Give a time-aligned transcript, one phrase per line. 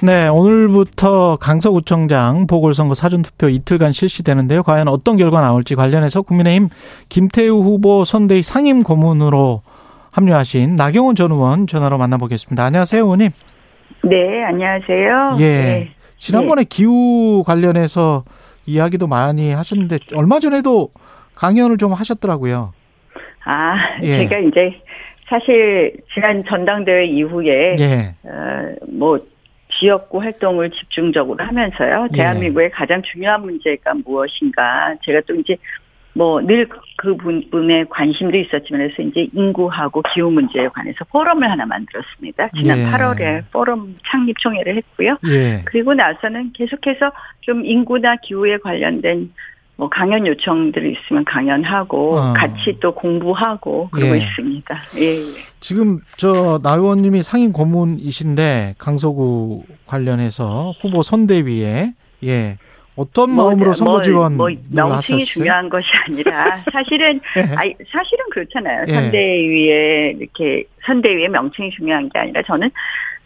[0.00, 4.62] 네, 오늘부터 강서구청장 보궐선거 사전투표 이틀간 실시되는데요.
[4.62, 6.68] 과연 어떤 결과 나올지 관련해서 국민의힘
[7.08, 9.62] 김태우 후보 선대위 상임 고문으로
[10.12, 12.64] 합류하신 나경원 전 의원 전화로 만나보겠습니다.
[12.64, 13.30] 안녕하세요, 의원님.
[14.04, 15.36] 네, 안녕하세요.
[15.40, 15.42] 예.
[15.42, 15.88] 네.
[16.16, 18.22] 지난번에 기후 관련해서
[18.66, 20.90] 이야기도 많이 하셨는데 얼마 전에도
[21.34, 22.72] 강연을 좀 하셨더라고요.
[23.46, 24.18] 아, 예.
[24.18, 24.80] 제가 이제
[25.28, 28.14] 사실 지난 전당대회 이후에 예.
[28.22, 29.18] 어, 뭐
[29.78, 32.08] 지역구 활동을 집중적으로 하면서요.
[32.12, 32.16] 예.
[32.16, 34.94] 대한민국의 가장 중요한 문제가 무엇인가.
[35.02, 35.56] 제가 또 이제
[36.14, 42.50] 뭐 늘그 부분에 관심도 있었지만 해서 이제 인구하고 기후 문제에 관해서 포럼을 하나 만들었습니다.
[42.56, 42.84] 지난 예.
[42.86, 45.16] 8월에 포럼 창립 총회를 했고요.
[45.28, 45.62] 예.
[45.64, 49.32] 그리고 나서는 계속해서 좀 인구나 기후에 관련된
[49.78, 52.32] 뭐 강연 요청들이 있으면 강연하고 어.
[52.32, 54.18] 같이 또 공부하고 그러고 예.
[54.22, 54.76] 있습니다.
[54.98, 55.20] 예, 예.
[55.60, 61.92] 지금 저 나 의원님이 상임 고문이신데 강서구 관련해서 후보 선대위에
[62.24, 62.58] 예
[62.96, 65.24] 어떤 마음으로 뭐, 선거 뭐, 지원을 뭐 명칭이 하셨어요?
[65.24, 67.42] 중요한 것이 아니라 사실은 예.
[67.54, 68.84] 아니, 사실은 그렇잖아요.
[68.88, 68.92] 예.
[68.92, 72.68] 선대위에 이렇게 선대위의 명칭이 중요한 게 아니라 저는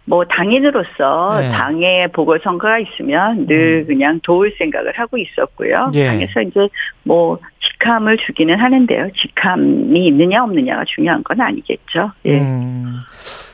[0.05, 1.49] 뭐 당인으로서 예.
[1.51, 5.87] 당의 보궐선거가 있으면 늘 그냥 도울 생각을 하고 있었고요.
[5.87, 5.95] 음.
[5.95, 6.07] 예.
[6.07, 6.69] 당에서 이제
[7.05, 9.11] 뭐 직함을 주기는 하는데요.
[9.13, 12.13] 직함이 있느냐 없느냐가 중요한 건 아니겠죠.
[12.27, 12.41] 예.
[12.41, 12.99] 음,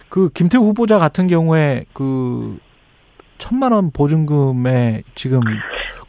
[0.08, 2.58] 그 김태우 후보자 같은 경우에 그
[3.38, 5.40] 천만 원 보증금에 지금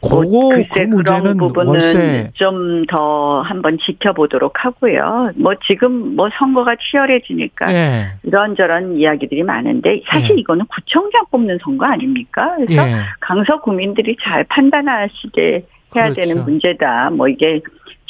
[0.02, 5.30] 뭐 그거 그 글쎄 문제는 부분은 좀 더 한번 지켜보도록 하고요.
[5.36, 8.06] 뭐 지금 뭐 선거가 치열해지니까 예.
[8.24, 10.40] 이런저런 이야기들이 많은데 사실 예.
[10.40, 12.56] 이거는 구청장 뽑는 선거 아닙니까?
[12.56, 12.92] 그래서 예.
[13.20, 16.20] 강서 구민들이 잘 판단하시게 해야 그렇죠.
[16.20, 17.10] 되는 문제다.
[17.10, 17.60] 뭐 이게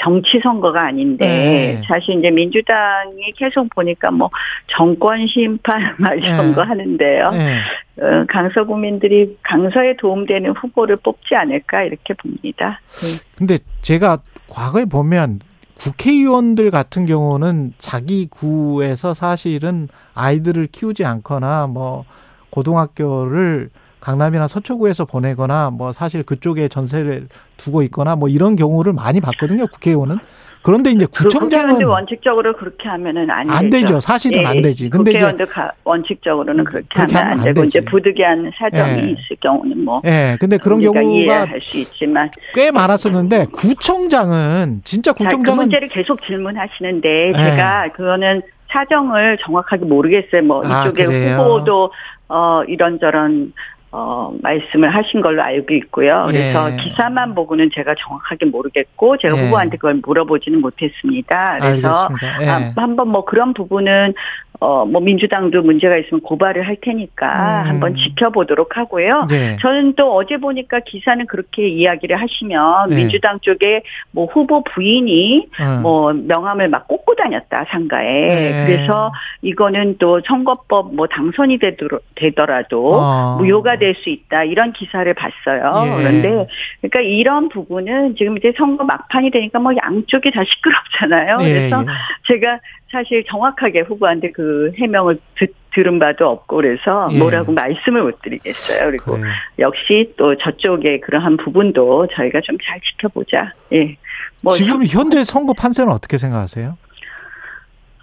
[0.02, 1.82] 정치 선거가 아닌데 네.
[1.86, 4.30] 사실 이제 민주당이 계속 보니까 뭐
[4.68, 6.54] 정권 심판 막 이런 네.
[6.54, 7.30] 거 하는데요.
[7.34, 8.02] 예.
[8.02, 12.80] 어, 강서 구민들이 강서에 도움되는 후보를 뽑지 않을까 이렇게 봅니다.
[13.02, 13.20] 네.
[13.36, 14.18] 근데 제가
[14.48, 15.40] 과거에 보면
[15.78, 22.04] 국회의원들 같은 경우는 자기 구에서 사실은 아이들을 키우지 않거나 뭐
[22.50, 29.66] 고등학교를 강남이나 서초구에서 보내거나 뭐 사실 그쪽에 전세를 두고 있거나 뭐 이런 경우를 많이 봤거든요
[29.66, 30.18] 국회의원은
[30.62, 33.86] 그런데 이제 구청장은 원칙적으로 그렇게 하면은 안, 안 되죠.
[33.86, 37.38] 되죠 사실은 예, 안 되지 근데 이제 국회의원들 가- 원칙적으로는 그렇게, 그렇게 하면 하면 안
[37.38, 37.90] 안 되고 이제 되지.
[37.90, 39.04] 부득이한 사정이 예.
[39.10, 45.12] 있을 경우는 뭐 예 근데 그런 우리가 경우가 이해할 수 있지만 꽤 많았었는데 구청장은 진짜
[45.12, 47.32] 자, 그 구청장은 문제를 계속 질문하시는데 예.
[47.32, 50.42] 제가 그거는 사정을 정확하게 모르겠어요.
[50.42, 51.38] 뭐 아, 이쪽에 그래요?
[51.38, 51.90] 후보도
[52.28, 53.52] 어 이런저런
[53.92, 56.24] 어 말씀을 하신 걸로 알고 있고요.
[56.28, 56.76] 그래서 예.
[56.76, 59.44] 기사만 보고는 제가 정확하게 모르겠고 제가 예.
[59.46, 61.58] 후보한테 그걸 물어보지는 못했습니다.
[61.60, 62.08] 그래서
[62.40, 62.48] 예.
[62.48, 64.14] 아, 한번 뭐 그런 부분은
[64.60, 67.68] 어 뭐 민주당도 문제가 있으면 고발을 할 테니까 음.
[67.68, 69.26] 한번 지켜보도록 하고요.
[69.30, 69.56] 예.
[69.60, 72.96] 저는 또 어제 보니까 기사는 그렇게 이야기를 하시면 네.
[72.96, 75.80] 민주당 쪽에 뭐 후보 부인이 어.
[75.80, 78.66] 뭐 명함을 막 꽂고 다녔다 상가에 네.
[78.66, 79.12] 그래서
[79.42, 83.36] 이거는 또 선거법 뭐 당선이 되도록, 되더라도 어.
[83.38, 85.84] 무효가 될 수 있다 이런 기사를 봤어요.
[85.84, 86.02] 예.
[86.02, 86.46] 그런데
[86.80, 91.38] 그러니까 이런 부분은 지금 이제 선거 막판이 되니까 뭐 양쪽이 다 시끄럽잖아요.
[91.42, 91.86] 예, 그래서 예.
[92.28, 92.60] 제가
[92.92, 97.18] 사실 정확하게 후보한테 그 해명을 듣, 들은 바도 없고 그래서 예.
[97.18, 98.86] 뭐라고 말씀을 못 드리겠어요.
[98.90, 99.26] 그리고 그래요.
[99.60, 103.52] 역시 또 저쪽에 그러한 부분도 저희가 좀 잘 지켜보자.
[103.72, 103.96] 예.
[104.42, 106.76] 뭐 지금 현재 선거 판세는 어떻게 생각하세요?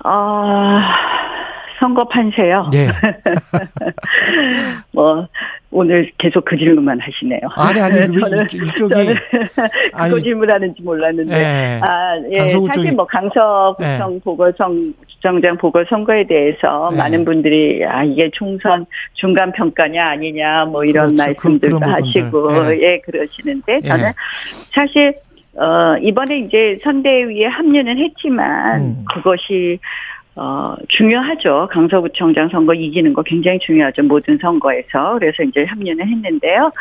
[0.03, 0.95] 아,
[1.79, 2.69] 선거 판세요.
[2.73, 2.87] 예.
[4.93, 5.27] 뭐
[5.77, 7.39] 오늘 계속 그 질문만 하시네요.
[7.55, 9.15] 아니 아니 왜 저는 이쪽- 이쪽이 저는
[9.93, 11.35] 아니, 그거 질문하는지 몰랐는데.
[11.37, 11.79] 예.
[11.83, 12.49] 아, 예.
[12.49, 16.97] 사실 뭐 강서구청 보궐선 구청장 보궐선거에 대해서 예.
[16.97, 21.23] 많은 분들이 아 이게 총선 중간 평가냐 아니냐 뭐 이런 그렇죠.
[21.23, 22.81] 말씀들도 그- 하시고 부분들.
[22.81, 23.87] 예 그러시는데 예.
[23.87, 24.11] 저는
[24.73, 25.13] 사실
[25.55, 29.05] 어 이번에 이제 선대위에 합류는 했지만 음.
[29.13, 29.79] 그것이
[30.39, 31.67] 어, 중요하죠.
[31.71, 34.03] 강서구청장 선거 이기는 거 굉장히 중요하죠.
[34.03, 35.17] 모든 선거에서.
[35.19, 36.71] 그래서 이제 합류는 했는데요.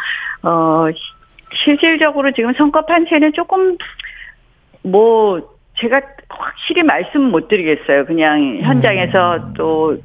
[0.43, 3.77] 어, 시- 실질적으로 지금 선거 판세는 조금,
[4.83, 5.41] 뭐,
[5.79, 8.05] 제가 확실히 말씀 못 드리겠어요.
[8.07, 9.55] 그냥 현장에서 음.
[9.55, 9.97] 또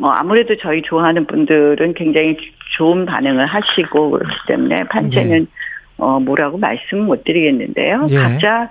[0.00, 2.36] 뭐 아무래도 저희 좋아하는 분들은 굉장히
[2.76, 5.46] 좋은 반응을 하시고 그렇기 때문에 판세는 예.
[5.96, 8.06] 어 뭐라고 말씀 못 드리겠는데요.
[8.10, 8.14] 예.
[8.16, 8.70] 각자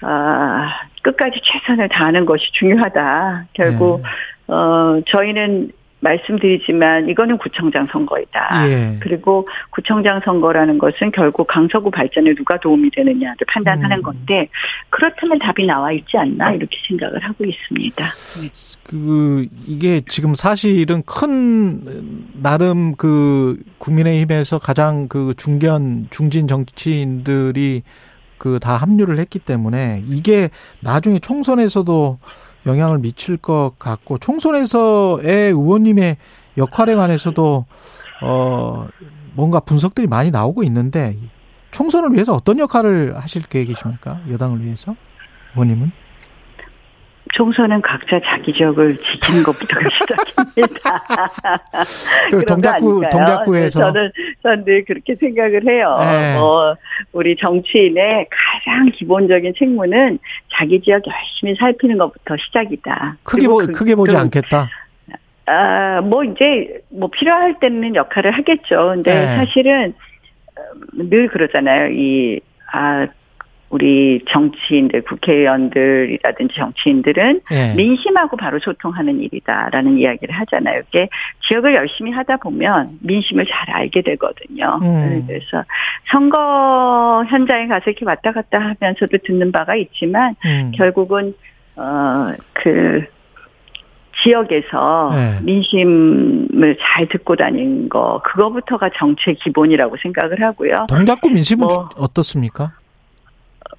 [0.00, 3.46] 아 끝까지 최선을 다하는 것이 중요하다.
[3.54, 4.52] 결국 예.
[4.52, 5.72] 어 저희는
[6.02, 8.68] 말씀드리지만 이거는 구청장 선거이다.
[8.68, 8.98] 예.
[9.00, 14.02] 그리고 구청장 선거라는 것은 결국 강서구 발전에 누가 도움이 되느냐를 판단하는 음.
[14.02, 14.48] 건데
[14.90, 18.04] 그렇다면 답이 나와 있지 않나 이렇게 생각을 하고 있습니다.
[18.84, 27.82] 그 이게 지금 사실은 큰 나름 그 국민의힘에서 가장 그 중견 중진 정치인들이
[28.42, 30.50] 그 다 합류를 했기 때문에 이게
[30.80, 32.18] 나중에 총선에서도
[32.66, 36.16] 영향을 미칠 것 같고 총선에서의 의원님의
[36.58, 37.64] 역할에 관해서도
[38.24, 38.88] 어
[39.34, 41.16] 뭔가 분석들이 많이 나오고 있는데
[41.70, 44.20] 총선을 위해서 어떤 역할을 하실 계획이십니까?
[44.28, 44.96] 여당을 위해서
[45.54, 45.92] 의원님은?
[47.32, 51.02] 총선은 각자 자기 지역을 지키는 것부터가 시작입니다.
[52.30, 53.02] 그 동작구?
[53.10, 54.12] 동작구에서 저는
[54.42, 55.96] 저는 늘 그렇게 생각을 해요.
[55.98, 56.34] 네.
[56.38, 56.74] 뭐
[57.12, 60.18] 우리 정치인의 가장 기본적인 책무는
[60.52, 63.16] 자기 지역 열심히 살피는 것부터 시작이다.
[63.22, 64.68] 크게 보 그- 크게 보지 그- 않겠다.
[65.46, 68.92] 아, 뭐 이제 뭐 필요할 때는 역할을 하겠죠.
[68.94, 69.36] 근데 네.
[69.36, 69.94] 사실은
[70.94, 71.88] 음, 늘 그러잖아요.
[71.92, 72.40] 이
[72.72, 73.06] 아,
[73.72, 77.74] 우리 정치인들, 국회의원들이라든지 정치인들은 예.
[77.74, 80.82] 민심하고 바로 소통하는 일이다라는 이야기를 하잖아요.
[80.88, 81.08] 이게
[81.48, 84.78] 지역을 열심히 하다 보면 민심을 잘 알게 되거든요.
[84.82, 85.24] 음.
[85.26, 85.64] 그래서
[86.10, 90.72] 선거 현장에 가서 이렇게 왔다 갔다 하면서도 듣는 바가 있지만 음.
[90.76, 91.32] 결국은
[91.74, 93.06] 어그
[94.22, 95.38] 지역에서 네.
[95.44, 100.86] 민심을 잘 듣고 다니는 거 그거부터가 정치의 기본이라고 생각을 하고요.
[100.90, 101.88] 동작구 민심은 뭐.
[101.96, 102.72] 어떻습니까?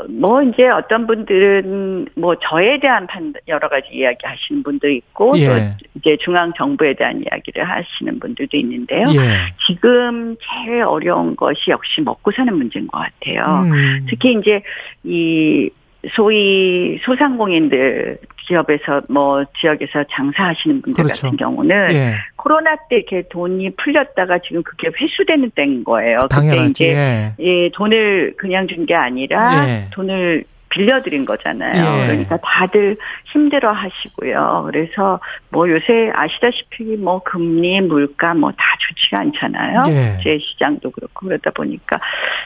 [0.10, 5.48] 뭐 이제 어떤 분들은 뭐 저에 대한 판 여러 가지 이야기 하시는 분도 있고 예.
[5.48, 5.54] 또
[5.95, 9.06] 이제 중앙 정부에 대한 이야기를 하시는 분들도 있는데요.
[9.16, 9.54] 예.
[9.68, 13.63] 지금 제일 어려운 것이 역시 먹고 사는 문제인 것 같아요.
[13.63, 14.06] 음.
[14.10, 14.62] 특히 이제
[15.04, 15.69] 이
[16.12, 21.28] 소위 소상공인들 기업에서 뭐 지역에서 장사하시는 분들 그렇죠.
[21.28, 22.16] 같은 경우는 예.
[22.36, 26.24] 코로나 때 이렇게 돈이 풀렸다가 지금 그게 회수되는 때인 거예요.
[26.24, 26.70] 그때 당연하지.
[26.72, 27.34] 이제 예.
[27.40, 29.88] 예, 돈을 그냥 준 게 아니라 예.
[29.92, 32.02] 돈을 빌려드린 거잖아요.
[32.02, 32.08] 예.
[32.08, 34.64] 그러니까 다들 힘들어 하시고요.
[34.66, 39.84] 그래서 뭐 요새 아시다시피 뭐 금리, 물가 뭐 다 좋지가 않잖아요.
[39.88, 40.18] 예.
[40.24, 42.00] 제 시장도 그렇고 그러다 보니까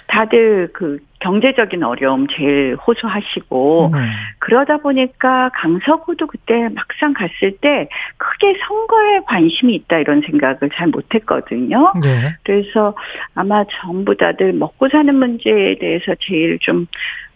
[0.07, 4.09] 다들 그 경제적인 어려움 제일 호소하시고 음.
[4.39, 11.93] 그러다 보니까 강서구도 그때 막상 갔을 때 크게 선거에 관심이 있다 이런 생각을 잘 못했거든요.
[12.05, 12.35] 예.
[12.43, 12.95] 그래서
[13.33, 16.87] 아마 전부 다들 먹고 사는 문제에 대해서 제일 좀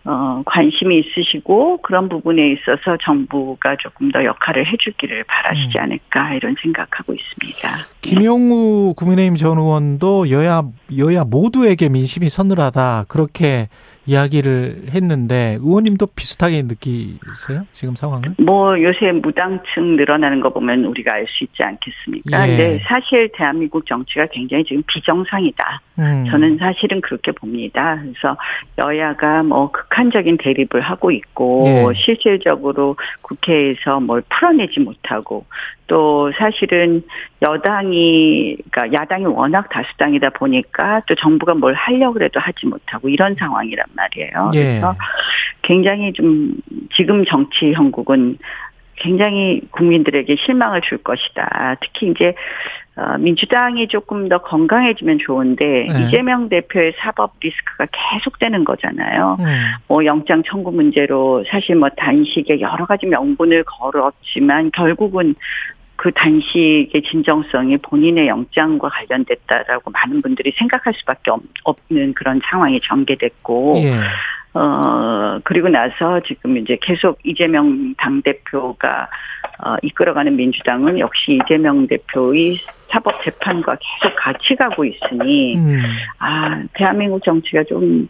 [0.04, 5.84] 어, 관심이 있으시고 그런 부분에 있어서 정부가 조금 더 역할을 해주기를 바라시지 음.
[5.84, 7.70] 않을까 이런 생각하고 있습니다.
[8.02, 10.64] 김용우 국민의힘 전 의원도 여야
[10.98, 13.68] 여야 모두에게 민심이 서늘하다 그렇게
[14.06, 17.66] 이야기를 했는데 의원님도 비슷하게 느끼세요?
[17.72, 18.36] 지금 상황을?
[18.40, 22.48] 뭐 요새 무당층 늘어나는 거 보면 우리가 알 수 있지 않겠습니까?
[22.48, 22.58] 예.
[22.58, 25.82] 근데 사실 대한민국 정치가 굉장히 지금 비정상이다.
[26.00, 26.26] 음.
[26.30, 28.00] 저는 사실은 그렇게 봅니다.
[28.02, 28.38] 그래서
[28.78, 31.86] 여야가 뭐 극한적인 대립을 하고 있고 예.
[31.96, 35.46] 실질적으로 국회에서 뭘 풀어내지 못하고
[35.88, 37.04] 또 사실은
[37.42, 43.86] 여당이 그러니까 야당이 워낙 다수당이다 보니까 또 정부가 뭘 하려고 해도 하지 못하고 이런 상황이란
[43.96, 44.52] 말이에요.
[44.56, 44.64] 예.
[44.64, 44.96] 그래서
[45.62, 46.56] 굉장히 좀
[46.96, 48.38] 지금 정치 형국은
[48.96, 51.76] 굉장히 국민들에게 실망을 줄 것이다.
[51.82, 52.36] 특히 이제
[52.96, 56.02] 어, 민주당이 조금 더 건강해지면 좋은데 네.
[56.02, 59.38] 이재명 대표의 사법 리스크가 계속되는 거잖아요.
[59.40, 59.46] 음.
[59.88, 65.36] 뭐 영장 청구 문제로 사실 뭐 단식에 여러 가지 명분을 걸었지만 결국은
[66.02, 73.76] 그 단식의 진정성이 본인의 영장과 관련됐다라고 많은 분들이 생각할 수밖에 없- 없는 그런 상황이 전개됐고
[73.78, 73.92] 예.
[74.58, 79.10] 어, 그리고 나서 지금 이제 계속 이재명 당대표가,
[79.64, 82.58] 어, 이끌어가는 민주당은 역시 이재명 대표의
[82.90, 85.84] 사법 재판과 계속 같이 가고 있으니, 음.
[86.18, 88.10] 아, 대한민국 정치가 좀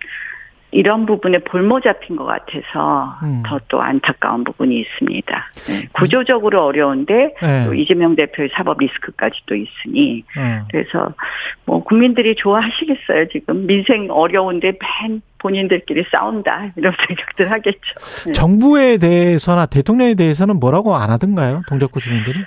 [0.71, 3.43] 이런 부분에 볼모 잡힌 것 같아서 음.
[3.45, 5.49] 더또 안타까운 부분이 있습니다.
[5.67, 7.65] 네, 구조적으로 어려운데 예.
[7.65, 10.65] 또 이재명 대표의 사법 리스크까지도 있으니 어.
[10.71, 11.13] 그래서
[11.65, 18.25] 뭐 국민들이 좋아하시겠어요 지금 민생 어려운데 맨 본인들끼리 싸운다 이런 생각들 하겠죠.
[18.27, 18.31] 네.
[18.31, 21.63] 정부에 대해서나 대통령에 대해서는 뭐라고 안 하던가요?
[21.67, 22.39] 동작구 주민들이?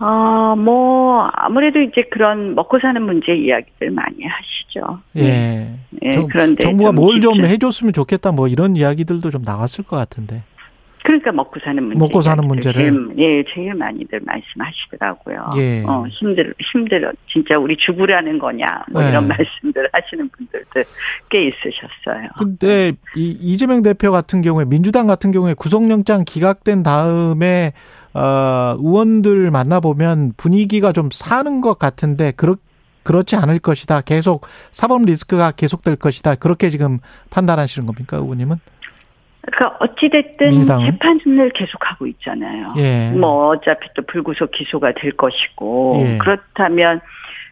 [0.00, 5.00] 아뭐 아무래도 이제 그런 먹고 사는 문제 이야기들 많이 하시죠.
[5.12, 5.78] 네.
[6.02, 6.08] 예.
[6.08, 10.42] 예, 정, 그런데 정부가 좀뭘좀 해줬으면 좋겠다 뭐 이런 이야기들도 좀 나왔을 것 같은데.
[11.08, 11.98] 그러니까 먹고 사는 문제.
[11.98, 12.82] 먹고 사는 문제를.
[12.82, 15.42] 제일, 예, 제일 많이들 말씀하시더라고요.
[15.56, 15.82] 예.
[15.86, 17.10] 어, 힘들, 힘들어.
[17.32, 18.66] 진짜 우리 죽으라는 거냐.
[18.92, 19.08] 뭐 네.
[19.08, 20.82] 이런 말씀들 하시는 분들도
[21.30, 22.28] 꽤 있으셨어요.
[22.36, 27.72] 근데 이 이재명 대표 같은 경우에 민주당 같은 경우에 구속영장 기각된 다음에
[28.12, 32.56] 어 의원들 만나 보면 분위기가 좀 사는 것 같은데 그렇
[33.02, 34.02] 그렇지 않을 것이다.
[34.02, 36.34] 계속 사법 리스크가 계속될 것이다.
[36.34, 36.98] 그렇게 지금
[37.30, 38.56] 판단하시는 겁니까, 의원님은?
[39.50, 40.86] 그러니까 어찌됐든 민주당은?
[40.86, 42.74] 재판을 계속하고 있잖아요.
[42.78, 43.10] 예.
[43.10, 46.18] 뭐 어차피 또 불구속 기소가 될 것이고 예.
[46.18, 47.00] 그렇다면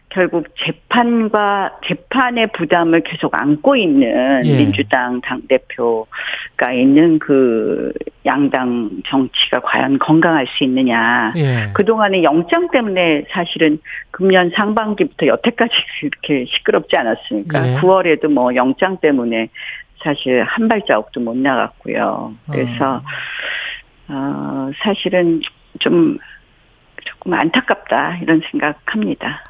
[0.09, 4.57] 결국 재판과 재판의 부담을 계속 안고 있는 예.
[4.57, 7.91] 민주당 당 대표가 있는 그
[8.25, 11.33] 양당 정치가 과연 건강할 수 있느냐.
[11.35, 11.69] 예.
[11.73, 13.79] 그 동안에 영장 때문에 사실은
[14.11, 15.73] 금년 상반기부터 여태까지
[16.03, 17.75] 이렇게 시끄럽지 않았으니까 예.
[17.75, 19.49] 9월에도 뭐 영장 때문에
[20.07, 22.33] 사실 한 발자국도 못 나갔고요.
[22.49, 23.01] 그래서
[24.07, 25.41] 어, 사실은
[25.79, 26.17] 좀
[27.03, 29.43] 조금 안타깝다 이런 생각합니다.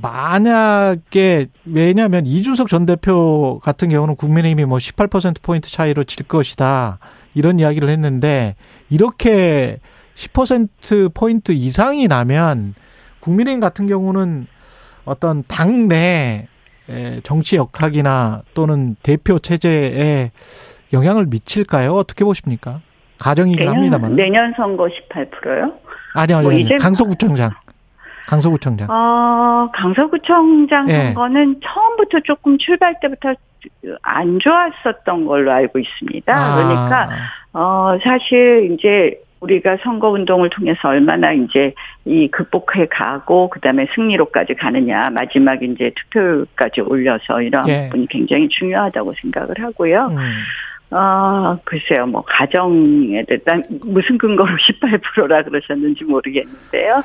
[0.00, 7.00] 만약에 왜냐하면 이준석 전 대표 같은 경우는 국민의힘이 뭐 18% 포인트 차이로 질 것이다
[7.34, 8.54] 이런 이야기를 했는데
[8.90, 9.78] 이렇게
[10.14, 12.74] 10% 포인트 이상이 나면
[13.18, 14.46] 국민의힘 같은 경우는
[15.04, 16.46] 어떤 당내
[17.22, 20.30] 정치 역학이나 또는 대표 체제에
[20.92, 21.94] 영향을 미칠까요?
[21.94, 22.80] 어떻게 보십니까?
[23.18, 24.14] 가정이긴 합니다만.
[24.16, 25.72] 내년 선거 18%요?
[26.14, 26.64] 아니요, 뭐 아니요.
[26.64, 27.50] 이제- 강서구청장.
[28.28, 28.88] 강서구청장.
[28.90, 30.92] 어, 강서구청장 예.
[31.06, 33.34] 선거는 처음부터 조금 출발 때부터
[34.02, 36.32] 안 좋았었던 걸로 알고 있습니다.
[36.32, 36.54] 아.
[36.56, 37.08] 그러니까
[37.54, 41.72] 어, 사실 이제 우리가 선거 운동을 통해서 얼마나 이제
[42.04, 47.84] 이 극복해 가고 그다음에 승리로까지 가느냐 마지막 이제 투표율까지 올려서 이런 예.
[47.84, 50.08] 부분이 굉장히 중요하다고 생각을 하고요.
[50.10, 50.16] 음.
[50.90, 57.02] 아 글쎄요 뭐 가정에 대한 무슨 근거로 18%라 그러셨는지 모르겠는데요.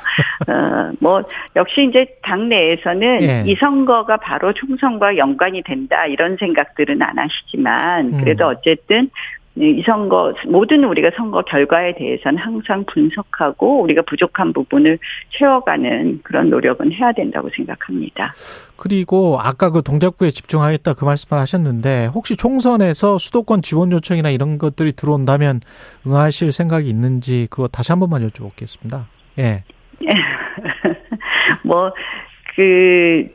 [0.48, 1.22] 어 뭐
[1.56, 3.42] 역시 이제 당내에서는 예.
[3.46, 8.54] 이 선거가 바로 총선과 연관이 된다 이런 생각들은 안 하시지만 그래도 음.
[8.56, 9.10] 어쨌든
[9.56, 14.98] 이 선거 모든 우리가 선거 결과에 대해서는 항상 분석하고 우리가 부족한 부분을
[15.30, 18.32] 채워가는 그런 노력은 해야 된다고 생각합니다.
[18.76, 24.92] 그리고 아까 그 동작구에 집중하겠다 그 말씀을 하셨는데 혹시 총선에서 수도권 지원 요청이나 이런 것들이
[24.92, 25.60] 들어온다면
[26.04, 29.04] 응하실 생각이 있는지 그거 다시 한 번만 여쭤보겠습니다.
[29.38, 29.62] 예.
[31.64, 31.92] 뭐,
[32.56, 33.28] 그,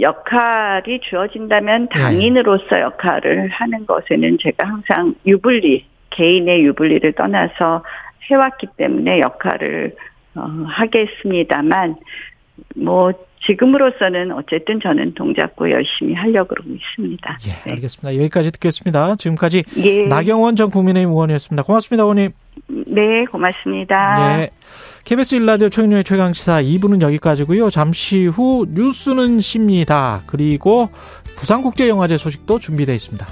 [0.00, 2.00] 역할이 주어진다면 네.
[2.00, 7.82] 당인으로서 역할을 하는 것에는 제가 항상 유불리, 개인의 유불리를 떠나서
[8.30, 9.94] 해왔기 때문에 역할을
[10.34, 11.96] 어, 하겠습니다만,
[12.76, 13.12] 뭐,
[13.46, 17.38] 지금으로서는 어쨌든 저는 동작구 열심히 하려고 그러고 있습니다.
[17.46, 17.72] 예, 네.
[17.72, 18.16] 알겠습니다.
[18.20, 19.14] 여기까지 듣겠습니다.
[19.16, 20.06] 지금까지 예.
[20.08, 21.62] 나경원 전 국민의힘 의원이었습니다.
[21.62, 22.30] 고맙습니다, 의원님.
[22.66, 24.36] 네, 고맙습니다.
[24.36, 24.50] 네.
[25.04, 27.70] KBS 일라디오 최경영의 최강시사 2부는 여기까지고요.
[27.70, 30.22] 잠시 후 뉴스는 쉽니다.
[30.26, 30.90] 그리고
[31.36, 33.26] 부산국제영화제 소식도 준비되어 있습니다.